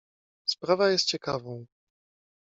"Sprawa 0.45 0.89
jest 0.89 1.05
ciekawą." 1.05 1.65